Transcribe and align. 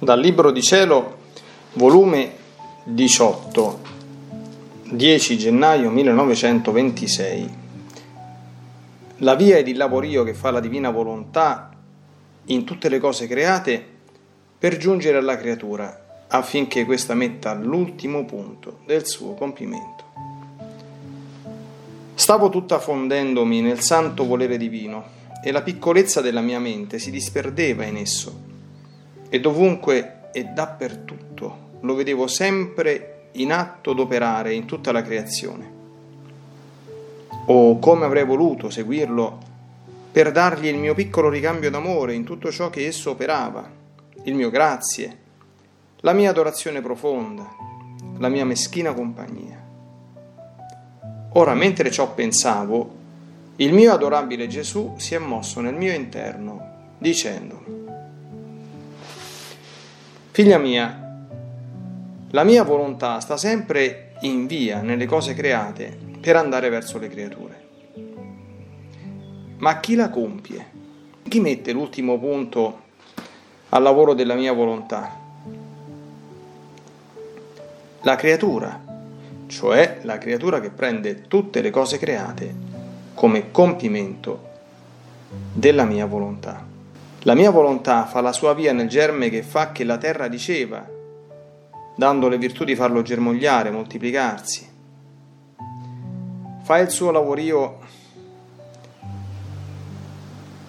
Dal 0.00 0.20
Libro 0.20 0.52
di 0.52 0.62
Cielo, 0.62 1.16
volume 1.72 2.30
18, 2.84 3.80
10 4.92 5.36
gennaio 5.36 5.90
1926. 5.90 7.56
La 9.16 9.34
via 9.34 9.56
ed 9.56 9.66
il 9.66 9.76
lavorio 9.76 10.22
che 10.22 10.34
fa 10.34 10.52
la 10.52 10.60
divina 10.60 10.90
volontà 10.90 11.70
in 12.44 12.62
tutte 12.62 12.88
le 12.88 13.00
cose 13.00 13.26
create 13.26 13.84
per 14.56 14.76
giungere 14.76 15.18
alla 15.18 15.36
creatura, 15.36 16.26
affinché 16.28 16.84
questa 16.84 17.14
metta 17.14 17.52
l'ultimo 17.54 18.24
punto 18.24 18.78
del 18.86 19.04
suo 19.04 19.34
compimento. 19.34 20.04
Stavo 22.14 22.50
tutta 22.50 22.78
fondendomi 22.78 23.62
nel 23.62 23.80
santo 23.80 24.24
volere 24.24 24.58
divino 24.58 25.06
e 25.42 25.50
la 25.50 25.62
piccolezza 25.62 26.20
della 26.20 26.40
mia 26.40 26.60
mente 26.60 27.00
si 27.00 27.10
disperdeva 27.10 27.84
in 27.84 27.96
esso 27.96 28.47
e 29.28 29.40
dovunque 29.40 30.30
e 30.32 30.44
dappertutto 30.44 31.66
lo 31.80 31.94
vedevo 31.94 32.26
sempre 32.26 33.28
in 33.32 33.52
atto 33.52 33.92
d'operare 33.92 34.52
in 34.52 34.66
tutta 34.66 34.92
la 34.92 35.02
creazione. 35.02 35.76
O 37.46 37.78
come 37.78 38.04
avrei 38.04 38.24
voluto 38.24 38.68
seguirlo 38.68 39.46
per 40.10 40.32
dargli 40.32 40.66
il 40.66 40.76
mio 40.76 40.94
piccolo 40.94 41.28
ricambio 41.28 41.70
d'amore 41.70 42.14
in 42.14 42.24
tutto 42.24 42.50
ciò 42.50 42.70
che 42.70 42.86
esso 42.86 43.10
operava, 43.10 43.70
il 44.24 44.34
mio 44.34 44.50
grazie, 44.50 45.18
la 46.00 46.12
mia 46.12 46.30
adorazione 46.30 46.80
profonda, 46.80 47.48
la 48.18 48.28
mia 48.28 48.44
meschina 48.44 48.92
compagnia. 48.92 49.64
Ora, 51.32 51.54
mentre 51.54 51.90
ciò 51.90 52.12
pensavo, 52.14 52.96
il 53.56 53.72
mio 53.72 53.92
adorabile 53.92 54.46
Gesù 54.46 54.94
si 54.96 55.14
è 55.14 55.18
mosso 55.18 55.60
nel 55.60 55.74
mio 55.74 55.92
interno, 55.92 56.94
dicendomi, 56.98 57.77
Figlia 60.38 60.58
mia, 60.58 61.26
la 62.30 62.44
mia 62.44 62.62
volontà 62.62 63.18
sta 63.18 63.36
sempre 63.36 64.12
in 64.20 64.46
via 64.46 64.82
nelle 64.82 65.04
cose 65.04 65.34
create 65.34 65.98
per 66.20 66.36
andare 66.36 66.68
verso 66.68 66.96
le 67.00 67.08
creature. 67.08 67.68
Ma 69.56 69.80
chi 69.80 69.96
la 69.96 70.10
compie? 70.10 70.64
Chi 71.24 71.40
mette 71.40 71.72
l'ultimo 71.72 72.20
punto 72.20 72.82
al 73.70 73.82
lavoro 73.82 74.14
della 74.14 74.36
mia 74.36 74.52
volontà? 74.52 75.12
La 78.02 78.14
creatura, 78.14 78.80
cioè 79.48 79.98
la 80.02 80.18
creatura 80.18 80.60
che 80.60 80.70
prende 80.70 81.22
tutte 81.22 81.60
le 81.60 81.70
cose 81.70 81.98
create 81.98 82.54
come 83.12 83.50
compimento 83.50 84.50
della 85.52 85.84
mia 85.84 86.06
volontà. 86.06 86.67
La 87.22 87.34
mia 87.34 87.50
volontà 87.50 88.06
fa 88.06 88.20
la 88.20 88.32
sua 88.32 88.54
via 88.54 88.72
nel 88.72 88.88
germe 88.88 89.28
che 89.28 89.42
fa 89.42 89.72
che 89.72 89.82
la 89.82 89.98
terra 89.98 90.26
riceva, 90.26 90.86
dando 91.96 92.28
le 92.28 92.38
virtù 92.38 92.62
di 92.62 92.76
farlo 92.76 93.02
germogliare, 93.02 93.72
moltiplicarsi. 93.72 94.68
Fa 96.62 96.78
il 96.78 96.90
suo 96.90 97.10
lavorio 97.10 97.78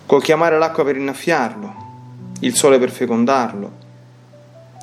col 0.08 0.24
chiamare 0.24 0.58
l'acqua 0.58 0.84
per 0.84 0.98
innaffiarlo, 0.98 1.76
il 2.40 2.56
sole 2.56 2.80
per 2.80 2.90
fecondarlo, 2.90 3.72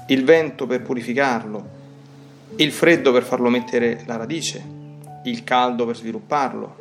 il 0.07 0.25
vento 0.25 0.69
per 0.69 0.83
purificarlo, 0.83 1.69
il 2.57 2.71
freddo 2.71 3.11
per 3.11 3.25
farlo 3.25 3.49
mettere 3.49 4.05
la 4.07 4.17
radice, 4.17 4.65
il 5.25 5.43
caldo 5.43 5.85
per 5.85 5.97
svilupparlo 5.97 6.77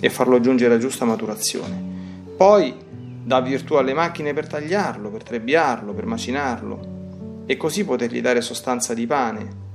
e 0.00 0.08
farlo 0.08 0.38
giungere 0.38 0.74
a 0.74 0.78
giusta 0.78 1.04
maturazione. 1.04 1.88
Poi 2.36 2.88
dà 3.22 3.40
virtù 3.40 3.74
alle 3.74 3.94
macchine 3.94 4.32
per 4.32 4.46
tagliarlo, 4.46 5.10
per 5.10 5.22
trebbiarlo, 5.22 5.92
per 5.92 6.06
macinarlo, 6.06 7.44
e 7.46 7.56
così 7.56 7.84
potergli 7.84 8.20
dare 8.20 8.40
sostanza 8.40 8.94
di 8.94 9.06
pane. 9.06 9.68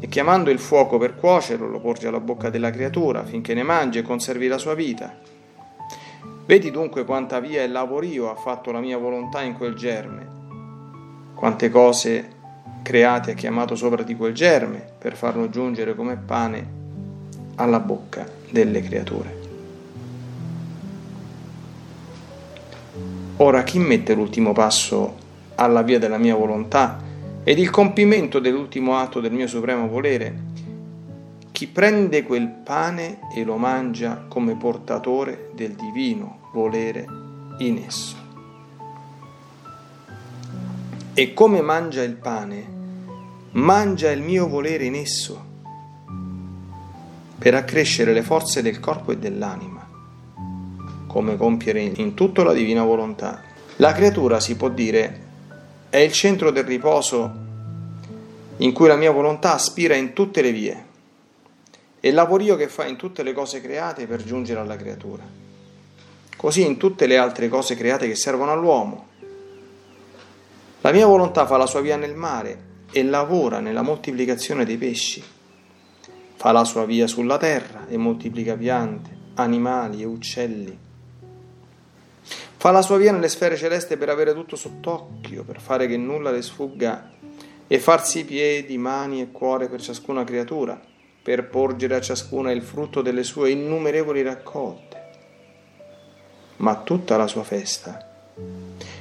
E 0.00 0.08
chiamando 0.08 0.50
il 0.50 0.58
fuoco 0.58 0.96
per 0.98 1.14
cuocerlo, 1.14 1.68
lo 1.68 1.80
porge 1.80 2.08
alla 2.08 2.20
bocca 2.20 2.48
della 2.48 2.70
creatura 2.70 3.24
finché 3.24 3.52
ne 3.52 3.62
mangi 3.62 3.98
e 3.98 4.02
conservi 4.02 4.46
la 4.46 4.58
sua 4.58 4.74
vita. 4.74 5.14
Vedi 6.46 6.70
dunque 6.70 7.04
quanta 7.04 7.38
via 7.38 7.62
e 7.62 7.68
lavorio 7.68 8.30
ha 8.30 8.34
fatto 8.34 8.72
la 8.72 8.80
mia 8.80 8.96
volontà 8.96 9.42
in 9.42 9.54
quel 9.54 9.74
germe, 9.74 10.26
quante 11.34 11.70
cose 11.70 12.28
create 12.82 13.32
ha 13.32 13.34
chiamato 13.34 13.74
sopra 13.74 14.02
di 14.02 14.16
quel 14.16 14.34
germe 14.34 14.84
per 14.98 15.16
farlo 15.16 15.48
giungere 15.48 15.94
come 15.94 16.16
pane 16.16 16.78
alla 17.56 17.80
bocca 17.80 18.26
delle 18.50 18.82
creature. 18.82 19.39
Ora 23.42 23.62
chi 23.62 23.78
mette 23.78 24.12
l'ultimo 24.12 24.52
passo 24.52 25.16
alla 25.54 25.80
via 25.80 25.98
della 25.98 26.18
mia 26.18 26.34
volontà 26.34 27.00
ed 27.42 27.58
il 27.58 27.70
compimento 27.70 28.38
dell'ultimo 28.38 28.98
atto 28.98 29.18
del 29.18 29.32
mio 29.32 29.46
supremo 29.46 29.88
volere? 29.88 30.48
Chi 31.50 31.66
prende 31.66 32.22
quel 32.22 32.48
pane 32.48 33.20
e 33.34 33.42
lo 33.42 33.56
mangia 33.56 34.26
come 34.28 34.56
portatore 34.56 35.52
del 35.54 35.72
divino 35.72 36.50
volere 36.52 37.06
in 37.60 37.82
esso. 37.82 38.16
E 41.14 41.32
come 41.32 41.62
mangia 41.62 42.02
il 42.02 42.16
pane, 42.16 42.66
mangia 43.52 44.10
il 44.10 44.20
mio 44.20 44.48
volere 44.48 44.84
in 44.84 44.96
esso, 44.96 45.44
per 47.38 47.54
accrescere 47.54 48.12
le 48.12 48.22
forze 48.22 48.60
del 48.60 48.80
corpo 48.80 49.12
e 49.12 49.16
dell'anima 49.16 49.79
come 51.10 51.36
compiere 51.36 51.80
in 51.80 52.14
tutto 52.14 52.44
la 52.44 52.52
divina 52.52 52.84
volontà. 52.84 53.42
La 53.76 53.92
creatura, 53.92 54.38
si 54.38 54.54
può 54.54 54.68
dire, 54.68 55.28
è 55.90 55.96
il 55.96 56.12
centro 56.12 56.52
del 56.52 56.62
riposo 56.62 57.32
in 58.58 58.72
cui 58.72 58.86
la 58.86 58.94
mia 58.94 59.10
volontà 59.10 59.54
aspira 59.54 59.96
in 59.96 60.12
tutte 60.12 60.40
le 60.40 60.52
vie 60.52 60.84
e 61.98 62.10
il 62.10 62.14
lavorio 62.14 62.54
che 62.54 62.68
fa 62.68 62.86
in 62.86 62.94
tutte 62.94 63.24
le 63.24 63.32
cose 63.32 63.60
create 63.60 64.06
per 64.06 64.22
giungere 64.22 64.60
alla 64.60 64.76
creatura. 64.76 65.24
Così 66.36 66.64
in 66.64 66.76
tutte 66.76 67.06
le 67.06 67.16
altre 67.16 67.48
cose 67.48 67.74
create 67.74 68.06
che 68.06 68.14
servono 68.14 68.52
all'uomo. 68.52 69.08
La 70.82 70.92
mia 70.92 71.06
volontà 71.06 71.44
fa 71.44 71.56
la 71.56 71.66
sua 71.66 71.80
via 71.80 71.96
nel 71.96 72.14
mare 72.14 72.68
e 72.92 73.02
lavora 73.02 73.58
nella 73.58 73.82
moltiplicazione 73.82 74.64
dei 74.64 74.76
pesci. 74.76 75.20
Fa 76.36 76.52
la 76.52 76.64
sua 76.64 76.84
via 76.84 77.08
sulla 77.08 77.36
terra 77.36 77.88
e 77.88 77.96
moltiplica 77.96 78.54
piante, 78.54 79.10
animali 79.34 80.02
e 80.02 80.04
uccelli 80.04 80.88
Fa 82.60 82.70
la 82.72 82.82
sua 82.82 82.98
via 82.98 83.10
nelle 83.10 83.30
sfere 83.30 83.56
celeste 83.56 83.96
per 83.96 84.10
avere 84.10 84.34
tutto 84.34 84.54
sott'occhio, 84.54 85.44
per 85.44 85.62
fare 85.62 85.86
che 85.86 85.96
nulla 85.96 86.30
le 86.30 86.42
sfugga 86.42 87.10
e 87.66 87.78
farsi 87.78 88.26
piedi, 88.26 88.76
mani 88.76 89.22
e 89.22 89.30
cuore 89.30 89.66
per 89.70 89.80
ciascuna 89.80 90.24
creatura, 90.24 90.78
per 91.22 91.48
porgere 91.48 91.94
a 91.94 92.02
ciascuna 92.02 92.52
il 92.52 92.60
frutto 92.60 93.00
delle 93.00 93.22
sue 93.22 93.52
innumerevoli 93.52 94.20
raccolte. 94.20 95.10
Ma 96.56 96.76
tutta 96.82 97.16
la 97.16 97.26
sua 97.26 97.44
festa 97.44 98.06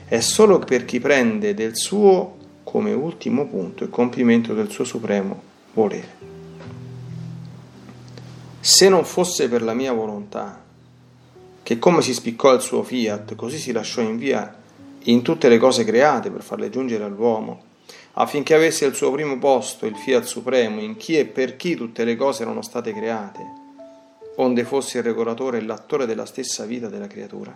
è 0.06 0.22
solo 0.22 0.60
per 0.60 0.86
chi 0.86 1.02
prende 1.02 1.54
del 1.54 1.76
suo 1.76 2.38
come 2.64 2.94
ultimo 2.94 3.46
punto 3.46 3.84
il 3.84 3.90
compimento 3.90 4.54
del 4.54 4.70
suo 4.70 4.86
supremo 4.86 5.42
volere. 5.74 6.08
Se 8.62 8.88
non 8.88 9.04
fosse 9.04 9.50
per 9.50 9.62
la 9.64 9.74
mia 9.74 9.92
volontà, 9.92 10.68
che 11.70 11.78
come 11.78 12.02
si 12.02 12.16
spiccò 12.16 12.52
il 12.56 12.62
suo 12.62 12.82
fiat, 12.82 13.36
così 13.36 13.60
si 13.60 13.72
lasciò 13.72 14.02
in 14.02 14.18
via 14.18 14.56
in 15.04 15.22
tutte 15.22 15.48
le 15.50 15.60
cose 15.60 15.84
create 15.84 16.32
per 16.32 16.42
farle 16.42 16.72
giungere 16.72 17.04
all'uomo, 17.04 17.62
affinché 18.14 18.56
avesse 18.56 18.88
il 18.88 18.96
suo 18.96 19.12
primo 19.12 19.38
posto, 19.38 19.86
il 19.86 19.96
fiat 19.96 20.24
supremo, 20.24 20.82
in 20.82 20.98
chi 20.98 21.16
e 21.20 21.28
per 21.28 21.58
chi 21.58 21.76
tutte 21.76 22.04
le 22.06 22.16
cose 22.16 22.42
erano 22.42 22.64
state 22.64 22.92
create, 22.92 23.46
onde 24.38 24.64
fosse 24.64 24.98
il 24.98 25.04
regolatore 25.04 25.60
e 25.60 25.62
l'attore 25.62 26.08
della 26.08 26.26
stessa 26.26 26.66
vita 26.66 26.88
della 26.88 27.06
creatura. 27.06 27.56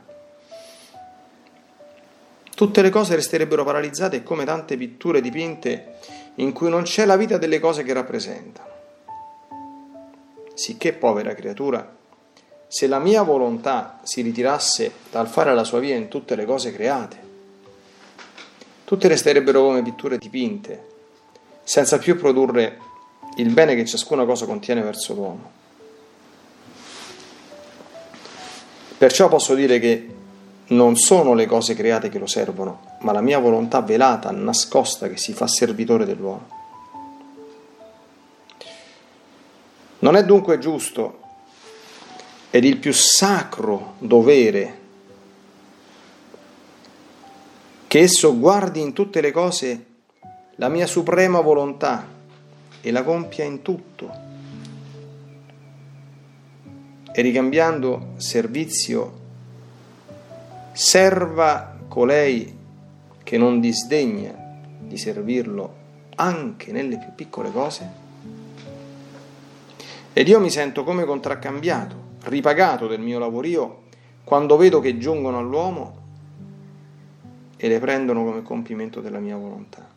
Tutte 2.54 2.82
le 2.84 2.90
cose 2.92 3.16
resterebbero 3.16 3.64
paralizzate 3.64 4.22
come 4.22 4.46
tante 4.46 4.78
pitture 4.78 5.22
dipinte 5.22 5.96
in 6.36 6.54
cui 6.54 6.70
non 6.70 6.84
c'è 6.84 7.06
la 7.06 7.18
vita 7.18 7.40
delle 7.40 7.60
cose 7.60 7.82
che 7.82 7.94
rappresentano. 7.94 8.70
Sicché, 10.54 10.94
povera 10.94 11.34
creatura, 11.34 12.02
se 12.74 12.88
la 12.88 12.98
mia 12.98 13.22
volontà 13.22 14.00
si 14.02 14.22
ritirasse 14.22 14.92
dal 15.12 15.28
fare 15.28 15.54
la 15.54 15.64
sua 15.64 15.78
via 15.78 15.96
in 15.96 16.08
tutte 16.08 16.36
le 16.36 16.44
cose 16.44 16.74
create, 16.74 17.18
tutte 18.84 19.08
resterebbero 19.08 19.62
come 19.62 19.84
pitture 19.84 20.18
dipinte, 20.18 20.88
senza 21.62 22.00
più 22.00 22.18
produrre 22.18 22.80
il 23.36 23.52
bene 23.52 23.76
che 23.76 23.86
ciascuna 23.86 24.26
cosa 24.26 24.48
contiene 24.48 24.82
verso 24.82 25.14
l'uomo. 25.14 25.52
Perciò 28.98 29.28
posso 29.28 29.54
dire 29.54 29.78
che 29.78 30.10
non 30.70 30.96
sono 30.96 31.36
le 31.36 31.46
cose 31.46 31.76
create 31.76 32.10
che 32.10 32.18
lo 32.18 32.26
servono, 32.26 32.98
ma 33.02 33.12
la 33.12 33.22
mia 33.22 33.38
volontà 33.38 33.82
velata, 33.82 34.32
nascosta, 34.32 35.08
che 35.08 35.18
si 35.18 35.34
fa 35.34 35.46
servitore 35.46 36.06
dell'uomo. 36.06 36.48
Non 40.00 40.16
è 40.16 40.26
dunque 40.26 40.58
giusto 40.58 41.22
ed 42.56 42.66
il 42.66 42.78
più 42.78 42.94
sacro 42.94 43.96
dovere 43.98 44.82
che 47.88 47.98
esso 47.98 48.38
guardi 48.38 48.80
in 48.80 48.94
tutte 48.94 49.22
le 49.22 49.32
cose 49.32 49.86
la 50.58 50.70
mia 50.70 50.86
suprema 50.86 51.42
volontà 51.42 52.08
e 52.80 52.92
la 52.92 53.02
compia 53.02 53.44
in 53.44 53.64
tutto. 53.64 54.12
E 57.12 57.22
ricambiando 57.24 58.10
servizio, 58.18 59.20
serva 60.74 61.76
colei 61.88 62.56
che 63.24 63.38
non 63.40 63.62
disdegna 63.62 64.32
di 64.80 64.98
servirlo 65.00 65.76
anche 66.18 66.72
nelle 66.72 67.00
più 67.00 67.16
piccole 67.16 67.52
cose? 67.52 67.90
Ed 70.14 70.28
io 70.28 70.40
mi 70.40 70.52
sento 70.52 70.84
come 70.84 71.04
contraccambiato, 71.04 72.03
ripagato 72.24 72.88
del 72.88 73.00
mio 73.00 73.20
lavorio 73.20 73.82
quando 74.24 74.58
vedo 74.58 74.80
che 74.80 74.98
giungono 74.98 75.38
all'uomo 75.38 76.02
e 77.58 77.68
le 77.68 77.80
prendono 77.80 78.24
come 78.24 78.42
compimento 78.44 79.00
della 79.00 79.20
mia 79.20 79.36
volontà. 79.36 79.88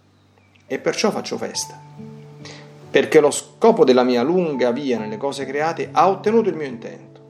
E 0.66 0.78
perciò 0.78 1.10
faccio 1.10 1.36
festa, 1.36 1.80
perché 2.90 3.20
lo 3.20 3.30
scopo 3.30 3.84
della 3.84 4.02
mia 4.02 4.22
lunga 4.22 4.72
via 4.72 4.98
nelle 4.98 5.16
cose 5.16 5.44
create 5.44 5.88
ha 5.92 6.08
ottenuto 6.08 6.48
il 6.48 6.56
mio 6.56 6.66
intento 6.66 7.20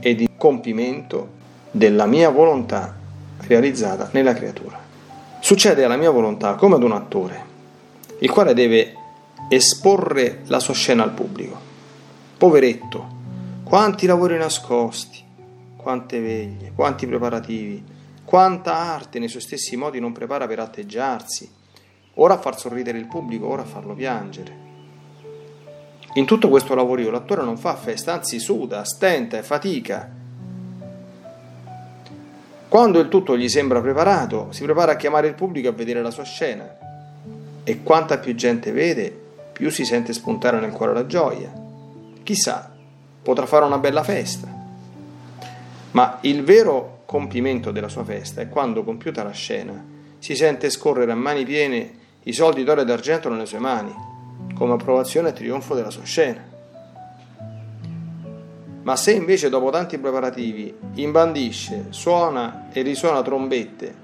ed 0.00 0.20
il 0.20 0.30
compimento 0.36 1.28
della 1.70 2.06
mia 2.06 2.30
volontà 2.30 2.96
realizzata 3.38 4.08
nella 4.12 4.34
creatura. 4.34 4.78
Succede 5.40 5.84
alla 5.84 5.96
mia 5.96 6.10
volontà 6.10 6.54
come 6.54 6.76
ad 6.76 6.82
un 6.82 6.92
attore, 6.92 7.44
il 8.20 8.30
quale 8.30 8.54
deve 8.54 8.94
esporre 9.48 10.40
la 10.46 10.58
sua 10.58 10.74
scena 10.74 11.02
al 11.02 11.12
pubblico. 11.12 11.65
Poveretto, 12.38 13.08
quanti 13.64 14.04
lavori 14.04 14.36
nascosti, 14.36 15.24
quante 15.74 16.20
veglie, 16.20 16.72
quanti 16.74 17.06
preparativi, 17.06 17.82
quanta 18.26 18.74
arte 18.76 19.18
nei 19.18 19.28
suoi 19.28 19.40
stessi 19.40 19.74
modi 19.74 20.00
non 20.00 20.12
prepara 20.12 20.46
per 20.46 20.58
atteggiarsi, 20.58 21.50
ora 22.16 22.34
a 22.34 22.38
far 22.38 22.58
sorridere 22.58 22.98
il 22.98 23.06
pubblico, 23.06 23.48
ora 23.48 23.62
a 23.62 23.64
farlo 23.64 23.94
piangere. 23.94 24.64
In 26.16 26.26
tutto 26.26 26.50
questo 26.50 26.74
lavorio 26.74 27.10
l'attore 27.10 27.42
non 27.42 27.56
fa 27.56 27.74
festa, 27.74 28.12
anzi 28.12 28.38
suda, 28.38 28.84
stenta 28.84 29.38
e 29.38 29.42
fatica. 29.42 30.10
Quando 32.68 32.98
il 32.98 33.08
tutto 33.08 33.34
gli 33.38 33.48
sembra 33.48 33.80
preparato, 33.80 34.48
si 34.50 34.62
prepara 34.62 34.92
a 34.92 34.96
chiamare 34.96 35.28
il 35.28 35.34
pubblico 35.34 35.70
a 35.70 35.72
vedere 35.72 36.02
la 36.02 36.10
sua 36.10 36.24
scena. 36.24 36.68
E 37.64 37.82
quanta 37.82 38.18
più 38.18 38.34
gente 38.34 38.72
vede, 38.72 39.10
più 39.52 39.70
si 39.70 39.86
sente 39.86 40.12
spuntare 40.12 40.60
nel 40.60 40.72
cuore 40.72 40.92
la 40.92 41.06
gioia. 41.06 41.64
Chissà, 42.26 42.72
potrà 43.22 43.46
fare 43.46 43.64
una 43.66 43.78
bella 43.78 44.02
festa. 44.02 44.52
Ma 45.92 46.18
il 46.22 46.42
vero 46.42 47.02
compimento 47.06 47.70
della 47.70 47.88
sua 47.88 48.02
festa 48.02 48.40
è 48.40 48.48
quando, 48.48 48.82
compiuta 48.82 49.22
la 49.22 49.30
scena, 49.30 49.80
si 50.18 50.34
sente 50.34 50.68
scorrere 50.68 51.12
a 51.12 51.14
mani 51.14 51.44
piene 51.44 51.92
i 52.24 52.32
soldi 52.32 52.64
d'oro 52.64 52.80
e 52.80 52.84
d'argento 52.84 53.28
nelle 53.28 53.46
sue 53.46 53.60
mani, 53.60 53.94
come 54.56 54.72
approvazione 54.72 55.28
e 55.28 55.32
trionfo 55.34 55.76
della 55.76 55.90
sua 55.90 56.02
scena. 56.02 56.44
Ma 58.82 58.96
se 58.96 59.12
invece 59.12 59.48
dopo 59.48 59.70
tanti 59.70 59.96
preparativi 59.96 60.74
imbandisce, 60.94 61.86
suona 61.90 62.70
e 62.72 62.82
risuona 62.82 63.22
trombette 63.22 63.94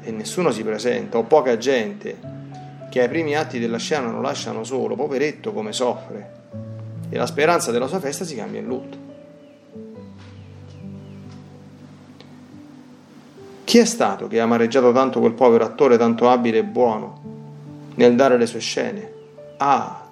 e 0.00 0.10
nessuno 0.10 0.52
si 0.52 0.62
presenta 0.62 1.18
o 1.18 1.24
poca 1.24 1.58
gente 1.58 2.16
che 2.88 3.02
ai 3.02 3.08
primi 3.08 3.36
atti 3.36 3.58
della 3.58 3.76
scena 3.76 4.10
lo 4.10 4.22
lasciano 4.22 4.64
solo, 4.64 4.94
poveretto 4.94 5.52
come 5.52 5.74
soffre, 5.74 6.37
e 7.08 7.16
la 7.16 7.26
speranza 7.26 7.70
della 7.70 7.86
sua 7.86 8.00
festa 8.00 8.24
si 8.24 8.34
cambia 8.34 8.60
in 8.60 8.66
lutto. 8.66 9.06
Chi 13.64 13.78
è 13.78 13.84
stato 13.84 14.28
che 14.28 14.40
ha 14.40 14.44
amareggiato 14.44 14.92
tanto 14.92 15.20
quel 15.20 15.34
povero 15.34 15.64
attore 15.64 15.98
tanto 15.98 16.30
abile 16.30 16.58
e 16.58 16.64
buono 16.64 17.20
nel 17.96 18.14
dare 18.14 18.38
le 18.38 18.46
sue 18.46 18.60
scene? 18.60 19.12
Ah, 19.58 20.08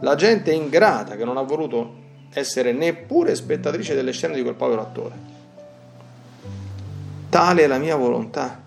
la 0.00 0.14
gente 0.14 0.52
ingrata 0.52 1.16
che 1.16 1.24
non 1.24 1.36
ha 1.36 1.42
voluto 1.42 2.00
essere 2.32 2.72
neppure 2.72 3.34
spettatrice 3.34 3.94
delle 3.94 4.12
scene 4.12 4.34
di 4.34 4.42
quel 4.42 4.54
povero 4.54 4.80
attore. 4.80 5.14
Tale 7.28 7.62
è 7.64 7.66
la 7.66 7.78
mia 7.78 7.96
volontà 7.96 8.62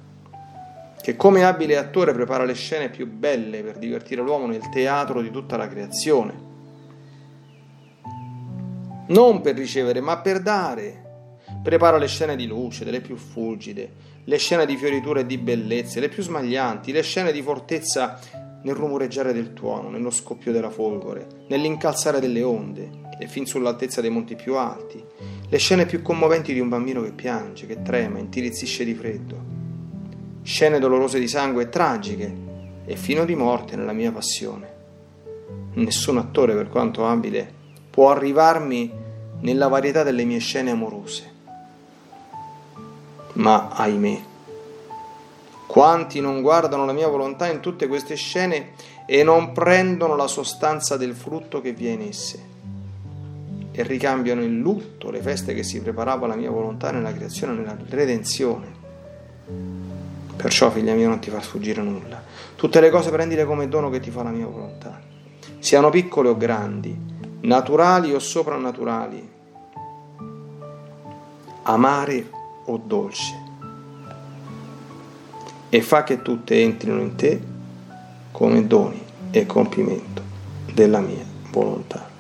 che 1.02 1.16
come 1.16 1.46
abile 1.46 1.78
attore 1.78 2.14
prepara 2.14 2.46
le 2.46 2.56
scene 2.56 2.90
più 2.90 3.08
belle 3.08 3.62
per 3.62 3.78
divertire 3.78 4.22
l'uomo 4.22 4.48
nel 4.48 4.70
teatro 4.70 5.22
di 5.22 5.30
tutta 5.30 5.56
la 5.56 5.68
creazione. 5.68 6.45
Non 9.08 9.42
per 9.42 9.56
ricevere, 9.56 10.02
ma 10.02 10.18
per 10.18 10.42
dare. 10.42 11.04
Prepara 11.64 11.98
le 11.98 12.08
scene 12.08 12.36
di 12.36 12.48
luce, 12.48 12.86
delle 12.86 13.02
più 13.02 13.16
fulgide, 13.16 13.92
le 14.24 14.38
scene 14.38 14.66
di 14.66 14.76
fioritura 14.76 15.20
e 15.20 15.26
di 15.26 15.38
bellezze, 15.38 16.00
le 16.00 16.10
più 16.10 16.24
smaglianti, 16.24 16.92
le 16.92 17.02
scene 17.02 17.32
di 17.32 17.42
fortezza 17.42 18.20
nel 18.64 18.76
rumoreggiare 18.76 19.34
del 19.34 19.54
tuono, 19.54 19.90
nello 19.90 20.10
scoppio 20.10 20.52
della 20.52 20.70
folgore, 20.70 21.28
nell'incalzare 21.48 22.20
delle 22.20 22.42
onde 22.42 23.04
e 23.20 23.28
fin 23.28 23.46
sull'altezza 23.46 24.02
dei 24.02 24.10
monti 24.10 24.36
più 24.36 24.56
alti, 24.56 25.04
le 25.48 25.58
scene 25.58 25.86
più 25.86 26.02
commoventi 26.02 26.54
di 26.54 26.60
un 26.60 26.70
bambino 26.70 27.02
che 27.04 27.12
piange, 27.12 27.68
che 27.68 27.82
trema, 27.82 28.20
intirizzisce 28.20 28.84
di 28.84 28.94
freddo 28.96 29.56
scene 30.46 30.78
dolorose 30.78 31.18
di 31.18 31.28
sangue 31.28 31.64
e 31.64 31.70
tragiche 31.70 32.34
e 32.86 32.96
fino 32.96 33.26
di 33.26 33.34
morte 33.34 33.76
nella 33.76 33.94
mia 33.94 34.12
passione. 34.12 34.74
Nessun 35.74 36.20
attore, 36.20 36.54
per 36.54 36.70
quanto 36.70 37.08
abile, 37.08 37.64
può 37.96 38.12
arrivarmi 38.12 38.92
nella 39.40 39.70
varietà 39.70 40.04
delle 40.04 40.26
mie 40.26 40.40
scene 40.40 40.72
amorose. 40.72 41.32
Ma, 43.36 43.70
ahimè, 43.70 44.22
quanti 45.66 46.20
non 46.20 46.42
guardano 46.42 46.86
la 46.86 46.92
mia 46.92 47.08
volontà 47.08 47.50
in 47.50 47.62
tutte 47.62 47.88
queste 47.88 48.16
scene 48.16 48.72
e 49.06 49.24
non 49.24 49.54
prendono 49.54 50.18
la 50.18 50.28
sostanza 50.28 50.98
del 50.98 51.16
frutto 51.16 51.62
che 51.62 51.72
vi 51.72 51.88
è 51.88 51.92
in 51.92 52.02
esse 52.02 52.44
e 53.72 53.84
ricambiano 53.84 54.44
in 54.44 54.60
lutto 54.60 55.10
le 55.10 55.22
feste 55.22 55.54
che 55.54 55.64
si 55.64 55.80
preparava 55.82 56.28
la 56.28 56.36
mia 56.36 56.52
volontà 56.52 56.92
nella 56.92 57.14
creazione 57.14 57.54
e 57.54 57.56
nella 57.56 57.78
redenzione. 57.88 58.74
Perciò, 60.36 60.70
figlia 60.70 60.94
mia, 60.96 61.08
non 61.08 61.20
ti 61.20 61.30
far 61.30 61.42
sfuggire 61.42 61.82
nulla. 61.82 62.22
Tutte 62.58 62.82
le 62.82 62.90
cose 62.90 63.10
prendile 63.10 63.46
come 63.46 63.70
dono 63.70 63.90
che 63.90 64.02
ti 64.02 64.12
fa 64.12 64.22
la 64.22 64.32
mia 64.32 64.48
volontà, 64.48 65.00
siano 65.60 65.90
piccole 65.90 66.28
o 66.28 66.36
grandi, 66.36 67.14
naturali 67.46 68.12
o 68.14 68.20
soprannaturali, 68.20 69.30
amare 71.64 72.30
o 72.66 72.82
dolce. 72.84 73.44
E 75.70 75.82
fa 75.82 76.04
che 76.04 76.22
tutte 76.22 76.62
entrino 76.62 77.00
in 77.00 77.16
te 77.16 77.42
come 78.32 78.66
doni 78.66 79.02
e 79.32 79.46
compimento 79.46 80.22
della 80.74 81.00
mia 81.00 81.24
volontà. 81.52 82.15